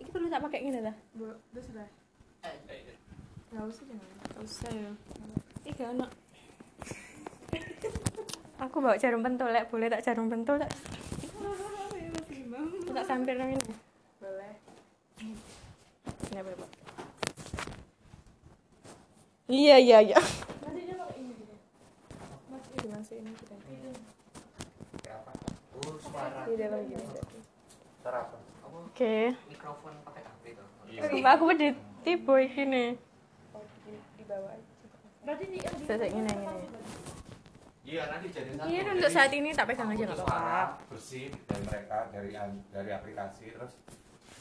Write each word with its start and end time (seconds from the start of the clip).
Ini 0.00 0.08
perlu 0.10 0.26
tak 0.32 0.42
pakai 0.42 0.60
gini 0.64 0.80
lah. 0.80 0.94
Bu, 1.12 1.28
udah 1.28 1.62
sudah. 1.62 1.88
Enggak 3.50 3.66
usah 3.66 3.84
jangan. 3.84 4.08
Gak 4.30 4.42
usah 4.46 4.70
ya. 4.72 4.90
Ih 5.66 5.72
gak 5.76 5.90
enak. 5.94 6.10
Aku 8.64 8.76
bawa 8.84 8.96
jarum 9.00 9.24
pentul, 9.24 9.48
lek 9.50 9.68
boleh 9.72 9.88
tak 9.88 10.04
jarum 10.04 10.28
pentul 10.28 10.56
tak? 10.62 10.70
Aku 12.90 12.92
tak 12.92 13.06
sampir 13.06 13.34
nang 13.36 13.54
ini. 13.54 13.72
Boleh. 14.20 14.54
Ini 16.30 16.40
Pak? 16.42 16.70
Iya, 19.50 19.76
iya, 19.82 19.98
iya. 19.98 20.20
Nanti 20.62 20.80
dia 20.86 20.94
pakai 20.94 21.18
ini 21.18 21.32
juga. 21.34 21.56
Mas 22.54 22.66
ini 22.70 22.86
masuk 22.94 23.16
ini 23.18 23.30
kita. 23.34 23.54
Kayak 25.02 25.26
apa? 25.26 25.32
Oh, 25.74 25.98
suara. 25.98 26.46
Di 26.46 26.54
dalam 26.54 26.86
gini. 26.86 27.04
Suara 27.98 28.30
Oke. 28.88 29.36
Mikrofon 29.50 29.94
pakai 30.06 30.22
HP 30.24 30.42
tuh. 30.56 30.66
Sumpah 31.10 31.32
aku 31.36 31.44
udah 31.52 31.72
tipu 32.00 32.34
gini. 32.48 32.96
Oh, 33.52 33.64
di, 33.84 33.92
di 34.16 34.24
bawah 34.24 34.56
aja. 34.56 34.72
Berarti 35.26 35.44
di 35.48 35.58
yang 35.60 35.74
di 35.76 35.84
Saya 35.84 36.08
gini 36.08 36.30
gini. 36.32 36.66
Iya, 37.90 38.02
nanti 38.06 38.26
jadi 38.30 38.50
satu. 38.54 38.68
Iya, 38.70 38.80
untuk 38.94 39.10
saat 39.10 39.32
ini 39.34 39.48
tak 39.50 39.66
pegang 39.66 39.90
aja 39.90 40.04
untuk 40.04 40.14
nggak 40.14 40.20
suara 40.22 40.38
apa-apa. 40.38 40.88
bersih 40.94 41.26
dari 41.48 41.62
mereka 41.66 41.96
dari 42.14 42.30
dari 42.70 42.90
aplikasi 42.94 43.44
terus 43.50 43.72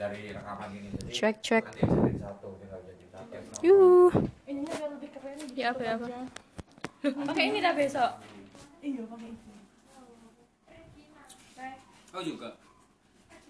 dari 0.00 0.20
rekaman 0.32 0.70
ini. 0.72 0.88
Jadi 0.96 1.12
Cuek, 1.12 1.36
cuek. 1.44 1.64
Nanti 1.68 1.82
jadi 1.84 2.18
satu, 2.24 2.48
tinggal 2.58 2.80
jadi 2.88 3.04
satu. 3.12 3.32
Yuh. 3.60 4.12
ininya 4.48 4.72
biar 4.72 4.90
lebih 4.96 5.10
keren. 5.12 5.36
Ya 5.52 5.66
apa 5.76 5.82
ya 5.84 5.92
apa? 6.00 6.06
Pakai 7.04 7.44
ini 7.52 7.58
dah 7.60 7.74
besok. 7.76 8.10
Iya, 8.80 9.02
pakai 9.04 9.28
ini. 9.28 9.40
Oh 12.14 12.22
juga 12.22 12.54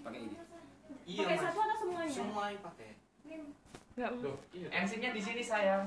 pakai 0.00 0.20
ini. 0.24 0.36
Iya, 1.04 1.24
Pakai 1.28 1.38
satu 1.38 1.58
atau 1.60 1.76
semuanya? 1.76 2.10
Semuanya 2.10 2.58
pakai. 2.64 2.90
Enggak. 3.94 4.10
Loh, 4.24 4.36
MC-nya 4.52 5.10
di 5.12 5.20
sini 5.20 5.42
sayang. 5.44 5.84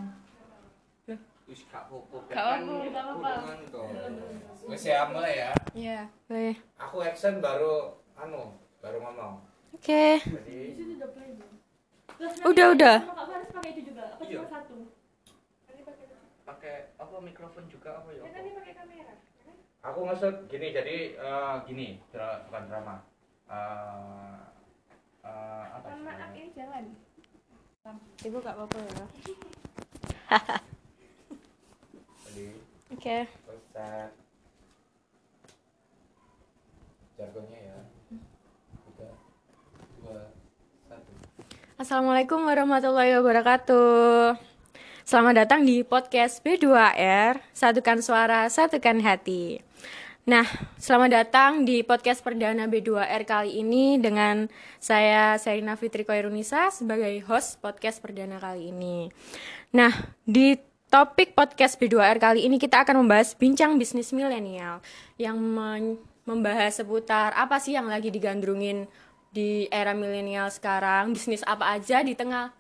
Wis 1.48 1.64
gak 1.72 1.88
apa-apa. 1.88 2.18
Gak 2.28 2.36
kan 2.36 2.60
apa-apa. 2.60 2.92
Gak 2.92 3.04
apa-apa. 3.08 3.30
kurungan 3.40 3.60
toh. 3.72 3.88
Wes 4.68 4.84
ya 4.84 5.08
mulai 5.08 5.34
ya. 5.40 5.52
Iya. 5.72 6.00
Boleh. 6.28 6.56
Aku 6.76 6.96
action 7.00 7.40
baru 7.40 7.96
anu, 8.20 8.52
baru 8.84 9.00
ngomong. 9.00 9.40
Oke. 9.72 10.20
Situ 10.20 10.84
udah 12.44 12.68
Udah. 12.76 12.98
Kak 13.00 13.26
Faris 13.32 13.50
pakai 13.56 13.70
itu 13.80 13.82
juga. 13.94 14.04
Apa 14.12 14.24
Iya. 14.28 14.44
cuma 14.44 14.50
satu? 14.52 14.76
Pakai 15.64 15.84
Pakai 16.44 16.76
apa 17.00 17.16
mikrofon 17.24 17.66
juga 17.72 17.90
apa 18.04 18.10
ya? 18.12 18.22
Ya 18.28 18.32
kan 18.36 18.44
pakai 18.44 18.74
kamera. 18.76 19.14
aku 19.88 20.00
maksud 20.04 20.52
gini, 20.52 20.76
jadi 20.76 21.16
eh, 21.16 21.56
gini, 21.64 21.96
bukan 22.12 22.64
drama. 22.68 22.96
Eh 23.48 24.57
eh, 25.28 25.64
apa 25.76 25.88
app 25.92 26.32
ini 26.36 26.50
jalan. 26.56 26.86
Ibu 28.24 28.38
gak 28.44 28.56
apa-apa 28.56 28.78
ya. 28.84 29.06
Jadi 32.28 32.46
Oke. 32.92 33.18
jargonnya 37.18 37.60
ya. 37.60 37.78
Tiga, 38.86 39.10
dua, 40.04 40.30
satu. 40.86 41.12
Assalamualaikum 41.80 42.44
warahmatullahi 42.44 43.16
wabarakatuh. 43.18 44.38
Selamat 45.08 45.48
datang 45.48 45.64
di 45.64 45.88
podcast 45.88 46.44
B2R, 46.44 47.40
satukan 47.56 48.04
suara, 48.04 48.52
satukan 48.52 49.00
hati. 49.00 49.64
Nah, 50.28 50.44
selamat 50.76 51.24
datang 51.24 51.64
di 51.64 51.88
podcast 51.88 52.20
perdana 52.20 52.68
B2R 52.68 53.24
kali 53.24 53.64
ini 53.64 53.96
dengan 53.96 54.52
saya 54.76 55.40
Serina 55.40 55.80
Fitri 55.80 56.04
Koirunisa 56.04 56.68
sebagai 56.68 57.16
host 57.32 57.64
podcast 57.64 58.04
perdana 58.04 58.36
kali 58.36 58.76
ini. 58.76 59.08
Nah, 59.72 59.88
di 60.28 60.60
topik 60.92 61.32
podcast 61.32 61.80
B2R 61.80 62.20
kali 62.20 62.44
ini 62.44 62.60
kita 62.60 62.84
akan 62.84 63.08
membahas 63.08 63.40
bincang 63.40 63.80
bisnis 63.80 64.12
milenial 64.12 64.84
yang 65.16 65.40
membahas 66.28 66.84
seputar 66.84 67.32
apa 67.32 67.64
sih 67.64 67.80
yang 67.80 67.88
lagi 67.88 68.12
digandrungin 68.12 68.84
di 69.32 69.72
era 69.72 69.96
milenial 69.96 70.52
sekarang, 70.52 71.16
bisnis 71.16 71.40
apa 71.48 71.72
aja 71.72 72.04
di 72.04 72.20
tengah 72.20 72.52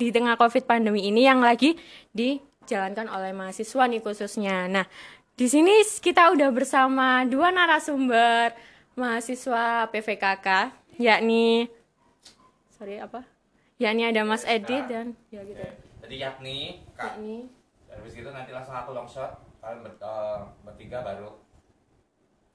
di 0.00 0.08
tengah 0.08 0.40
Covid 0.40 0.64
pandemi 0.64 1.12
ini 1.12 1.28
yang 1.28 1.44
lagi 1.44 1.76
dijalankan 2.16 3.12
oleh 3.12 3.36
mahasiswa 3.36 3.84
nih 3.84 4.00
khususnya. 4.00 4.64
Nah, 4.64 4.88
di 5.34 5.46
sini 5.50 5.82
kita 5.98 6.30
udah 6.30 6.50
bersama 6.54 7.26
dua 7.26 7.50
narasumber 7.50 8.54
mahasiswa 8.94 9.90
PVKK, 9.90 10.70
yakni 11.02 11.66
sorry 12.70 13.02
apa? 13.02 13.26
Yakni 13.82 14.06
ada 14.06 14.22
Mas 14.22 14.46
Edi 14.46 14.78
dan 14.86 15.18
ya 15.34 15.42
gitu. 15.42 15.58
Jadi 16.06 16.14
yakni 16.22 16.86
kak. 16.94 17.18
Yakni 17.18 17.50
Habis 17.90 18.14
itu 18.18 18.30
nanti 18.30 18.50
langsung 18.54 18.74
aku 18.74 18.90
long 18.90 19.06
shot, 19.06 19.38
kalian 19.62 19.86
ber, 19.86 19.94
eh, 19.98 20.38
bertiga 20.66 20.98
baru 21.02 21.30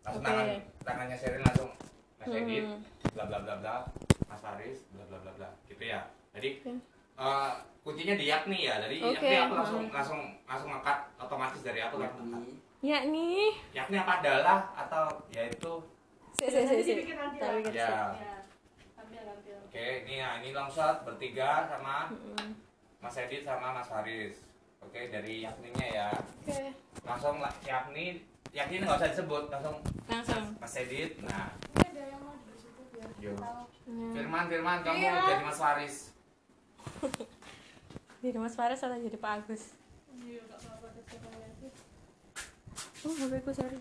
langsung 0.03 0.23
Oke. 0.23 0.27
tangan 0.31 0.47
tangannya 0.83 1.15
Sherin 1.19 1.43
langsung 1.43 1.71
Mas 2.19 2.27
Edit, 2.31 2.63
Hmm. 2.67 2.79
bla 3.15 3.23
bla 3.27 3.39
bla 3.43 3.55
bla, 3.59 3.75
Mas 4.27 4.39
Faris, 4.43 4.83
bla 4.91 5.03
bla 5.07 5.17
bla 5.19 5.31
bla, 5.35 5.49
gitu 5.67 5.83
ya. 5.83 6.07
Jadi 6.35 6.49
Oke. 6.63 6.73
eh, 7.19 7.51
kuncinya 7.83 8.15
di 8.15 8.25
yakni 8.27 8.67
ya, 8.67 8.79
jadi 8.83 8.95
Oke. 8.99 9.15
yakni 9.19 9.35
aku 9.47 9.53
langsung 9.59 9.83
langsung 9.91 10.19
langsung 10.47 10.69
ngangkat 10.71 10.97
otomatis 11.19 11.61
dari 11.63 11.79
aku 11.83 11.99
kan. 11.99 12.11
Yakni 12.79 13.51
Yakni 13.69 13.95
apa 13.97 14.13
adalah 14.19 14.59
atau 14.73 15.05
yaitu 15.29 15.73
si 16.31 16.47
si 16.47 16.59
si 16.79 16.93
Nanti 17.11 17.39
si. 17.67 17.75
ya. 17.75 18.15
Ya. 18.15 18.35
Ambil 18.95 19.23
ambil. 19.25 19.57
Oke, 19.67 19.85
ini 20.03 20.13
ya 20.17 20.39
ini 20.39 20.49
long 20.49 20.71
shot 20.71 21.03
bertiga 21.03 21.67
sama. 21.67 22.07
Mas 22.99 23.15
Edit 23.15 23.43
sama 23.43 23.71
Mas 23.71 23.87
Faris. 23.87 24.43
Oke, 24.79 25.07
dari 25.07 25.43
yakninya 25.43 25.83
ya. 25.85 26.09
Oke, 26.11 26.71
Langsung 27.03 27.39
lah, 27.39 27.51
yakni 27.61 28.23
yakni 28.49 28.79
nggak 28.79 28.95
usah 28.97 29.09
disebut, 29.09 29.43
langsung 29.49 29.75
langsung. 30.05 30.43
Mas 30.57 30.75
Edit. 30.75 31.19
Nah, 31.21 31.51
Ini 31.75 31.83
ada 31.85 32.03
yang 32.07 32.21
mau 32.21 32.35
di 32.37 32.55
situ 32.55 32.81
biar 32.89 33.09
Yo. 33.19 33.35
tahu. 33.35 33.63
Nah, 33.89 34.11
Firman, 34.13 34.43
Firman, 34.47 34.77
kamu 34.81 34.99
Iya. 35.01 35.13
jadi 35.27 35.43
Mas 35.43 35.59
Faris. 35.59 35.95
Jadi 38.19 38.35
Mas 38.35 38.51
Faris 38.51 38.75
atau 38.77 38.99
jadi 38.99 39.15
Pak 39.15 39.31
Agus? 39.41 39.71
Iya, 40.11 40.43
enggak 40.43 40.59
apa-apa 40.59 40.87
tetap 40.91 41.23
aja. 41.31 41.67
Oh, 43.07 43.15
HP 43.15 43.33
ku 43.47 43.51
sorry. 43.55 43.79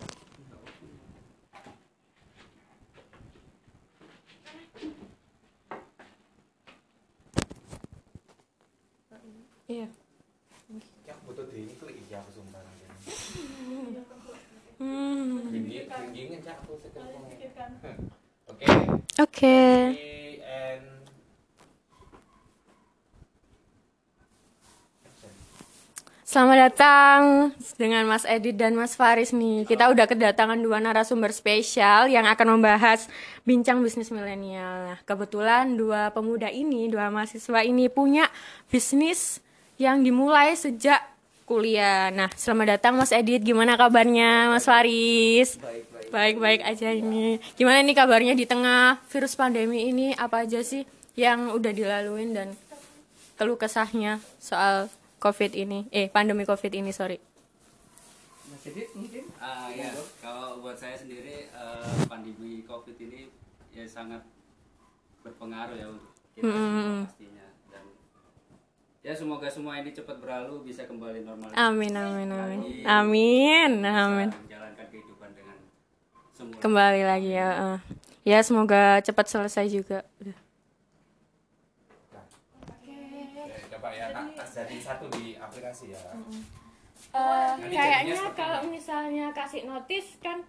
Iya. 9.67 9.87
Ya, 11.03 11.11
aku 11.13 11.21
butuh 11.29 11.45
di 11.51 11.67
itu 11.67 11.85
iya 11.91 12.23
aku 12.23 12.31
sumpah 12.31 12.63
nanti. 12.63 12.87
Hmm. 14.79 15.51
Cak 16.39 16.55
aku 16.63 16.79
pikirkan. 16.79 17.71
Oke. 18.47 18.65
Oke. 19.19 19.59
Selamat 26.29 26.69
datang 26.69 27.49
dengan 27.73 28.05
Mas 28.05 28.21
Edit 28.21 28.53
dan 28.53 28.77
Mas 28.77 28.93
Faris 28.93 29.33
nih. 29.33 29.65
Kita 29.65 29.89
udah 29.89 30.05
kedatangan 30.05 30.61
dua 30.61 30.77
narasumber 30.77 31.33
spesial 31.33 32.05
yang 32.05 32.29
akan 32.29 32.53
membahas 32.53 33.09
bincang 33.49 33.81
bisnis 33.81 34.13
milenial. 34.13 34.93
Nah, 34.93 35.01
kebetulan 35.09 35.73
dua 35.73 36.13
pemuda 36.13 36.45
ini, 36.53 36.85
dua 36.85 37.09
mahasiswa 37.09 37.65
ini 37.65 37.89
punya 37.89 38.29
bisnis 38.69 39.41
yang 39.81 40.05
dimulai 40.05 40.53
sejak 40.53 41.01
kuliah. 41.49 42.13
Nah, 42.13 42.29
selamat 42.37 42.77
datang 42.77 43.01
Mas 43.01 43.09
Edit. 43.09 43.41
Gimana 43.41 43.73
kabarnya 43.73 44.53
Mas 44.53 44.69
Faris? 44.69 45.57
Baik 45.57 45.89
baik. 45.89 46.07
Baik-baik 46.13 46.61
aja 46.61 46.93
ini. 46.93 47.41
Gimana 47.57 47.81
nih 47.81 47.97
kabarnya 47.97 48.37
di 48.37 48.45
tengah 48.45 49.01
virus 49.09 49.33
pandemi 49.33 49.89
ini? 49.89 50.13
Apa 50.13 50.45
aja 50.45 50.61
sih 50.61 50.85
yang 51.17 51.57
udah 51.57 51.73
dilaluin 51.73 52.37
dan 52.37 52.53
keluh 53.33 53.57
kesahnya 53.57 54.21
soal 54.37 54.93
COVID 55.19 55.51
ini? 55.53 55.85
Eh, 55.89 56.07
pandemi 56.07 56.43
COVID 56.43 56.71
ini, 56.73 56.89
sorry. 56.89 57.19
Edit 58.59 58.91
mungkin? 58.93 59.23
Ah 59.39 59.71
ya, 59.71 59.89
kalau 60.19 60.59
buat 60.59 60.75
saya 60.75 60.93
sendiri 60.93 61.47
eh, 61.47 61.95
pandemi 62.05 62.61
Covid 62.61 62.93
ini 62.97 63.31
ya 63.69 63.81
sangat 63.83 64.21
berpengaruh 65.19 65.73
ya 65.73 65.87
untuk 65.87 66.09
kita 66.31 66.45
Hmm. 66.45 66.53
semua 66.53 67.07
pastinya 67.07 67.45
dan 67.67 67.83
ya 69.01 69.11
semoga 69.11 69.47
semua 69.49 69.73
ini 69.75 69.89
cepat 69.89 70.17
berlalu 70.17 70.65
bisa 70.65 70.85
kembali 70.85 71.23
normal. 71.23 71.49
Amin, 71.51 71.91
amin, 71.91 72.29
amin. 72.29 72.59
Amin, 72.83 73.71
amin. 73.81 74.29
Menjalankan 74.29 74.85
kehidupan 74.87 75.29
dengan 75.33 75.57
semula. 76.31 76.59
Kembali 76.59 77.01
lagi 77.03 77.31
ya. 77.31 77.49
eh. 77.73 77.79
Ya, 78.23 78.39
semoga 78.39 79.01
cepat 79.01 79.25
selesai 79.25 79.65
juga. 79.67 80.05
Udah. 80.19 80.37
Oke, 82.69 82.95
coba 83.79 83.95
ya, 83.95 84.05
tas 84.35 84.51
jadi 84.53 84.75
satu 84.77 85.07
di 85.09 85.39
aplikasi 85.39 85.95
ya. 85.95 85.99
Eh, 87.09 87.49
Nanti 87.55 87.71
kayaknya 87.71 88.27
kalau 88.35 88.59
ini. 88.61 88.75
misalnya 88.75 89.31
kasih 89.31 89.63
notis 89.63 90.19
kan 90.19 90.43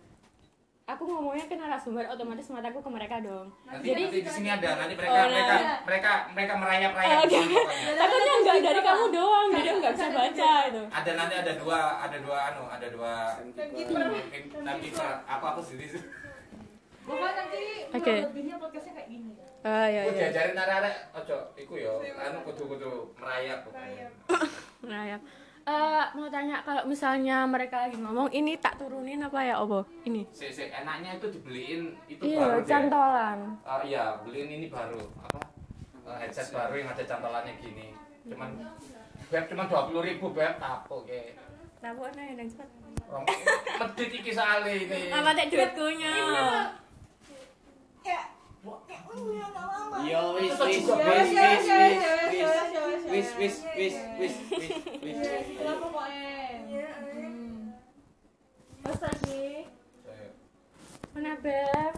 aku 0.83 1.07
ngomongnya 1.07 1.47
ke 1.47 1.55
narasumber 1.55 2.03
otomatis 2.05 2.51
mataku 2.51 2.83
ke 2.83 2.91
mereka 2.91 3.23
dong 3.23 3.47
Nanti, 3.63 3.87
jadi 3.87 4.03
nanti 4.03 4.19
di 4.19 4.31
sini 4.35 4.49
ada, 4.51 4.69
nanti 4.75 4.95
mereka 4.99 5.15
Oh, 5.15 5.27
mereka 5.31 5.55
nah. 5.55 5.79
mereka 5.87 6.13
mereka 6.35 6.53
merayap-rayap 6.59 7.15
di 7.23 7.23
oke. 7.23 7.39
sini 7.39 7.55
pokoknya. 7.55 7.93
takutnya 7.95 8.35
nggak 8.43 8.57
dari 8.61 8.81
kamu 8.83 9.05
doang 9.15 9.49
jadi 9.55 9.69
aku 9.71 9.79
nggak 9.79 9.95
bisa 9.95 10.09
baca 10.11 10.51
itu 10.67 10.83
Ada 10.91 11.11
nanti 11.15 11.35
ada 11.39 11.53
dua 11.55 11.79
ada 12.03 12.17
dua 12.19 12.39
anu 12.51 12.63
ada 12.67 12.87
dua 12.91 13.13
timekeeper. 13.55 14.03
Aku 15.31 15.45
aku 15.47 15.61
sendiri 15.63 15.95
nanti 15.95 16.09
Oke. 17.91 18.03
kurang 18.03 18.27
lebihnya 18.31 18.57
podcastnya 18.57 18.93
kayak 18.95 19.09
gini. 19.09 19.31
ah 19.61 19.85
ya 19.85 20.01
ya 20.03 20.13
diajarin 20.15 20.57
arek-arek 20.57 20.97
ojo 21.13 21.37
iku 21.55 21.75
yo 21.77 22.01
anu 22.01 22.39
kudu-kudu 22.45 23.13
merayap 23.15 23.61
pokoknya. 23.65 24.09
ya 24.85 25.19
Eh, 25.61 26.05
mau 26.17 26.25
tanya 26.33 26.65
kalau 26.65 26.89
misalnya 26.89 27.45
mereka 27.45 27.85
lagi 27.85 27.95
ngomong 27.95 28.33
ini 28.33 28.57
tak 28.57 28.81
turunin 28.81 29.21
apa 29.21 29.45
ya 29.45 29.61
obo 29.61 29.85
ini 30.03 30.25
Si, 30.33 30.49
si, 30.49 30.67
enaknya 30.67 31.21
itu 31.21 31.29
dibeliin 31.31 31.95
itu 32.09 32.23
iya 32.27 32.43
baru 32.43 32.59
deh. 32.59 32.67
cantolan 32.67 33.39
Oh 33.63 33.81
iya, 33.85 34.19
beliin 34.25 34.49
ini 34.51 34.67
baru 34.73 34.99
apa? 35.21 35.39
Eh, 36.09 36.17
headset 36.17 36.49
baru 36.51 36.75
yang 36.75 36.89
ada 36.91 37.05
cantolannya 37.05 37.55
gini. 37.61 37.93
Cuman 38.25 38.57
beb 39.29 39.45
cuma 39.47 39.69
dua 39.69 39.87
puluh 39.87 40.03
ribu 40.03 40.33
beb 40.33 40.57
tapo 40.59 41.05
ke. 41.05 41.37
nah 41.85 41.93
bu 41.93 42.09
ya 42.09 42.33
dan 42.35 42.49
cepat 42.49 42.69
medit 43.79 44.11
iki 44.11 44.31
soalnya 44.33 44.73
ini. 44.75 45.01
apa 45.13 45.31
teh 45.37 45.47
duitkunya 45.47 46.15
Yo 50.01 50.23
wis 50.97 51.29
wis 51.39 51.65
wis 51.71 52.47
wis 53.11 53.29
wis 53.39 53.57
wis 53.79 53.95
wis 54.19 54.37
wis 55.03 55.17
wis 55.19 55.19
pokoknya. 55.61 56.89
Lagi. 59.01 59.65
Mana 61.15 61.35
beb 61.41 61.95